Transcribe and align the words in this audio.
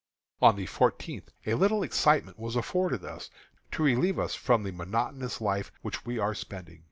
On 0.41 0.55
the 0.55 0.65
fourteenth 0.65 1.29
a 1.45 1.53
little 1.53 1.83
excitement 1.83 2.39
was 2.39 2.55
afforded 2.55 3.05
us, 3.05 3.29
to 3.69 3.83
relieve 3.83 4.17
us 4.17 4.33
from 4.33 4.63
the 4.63 4.71
monotonous 4.71 5.39
life 5.39 5.71
which 5.83 6.07
we 6.07 6.17
are 6.17 6.33
spending. 6.33 6.79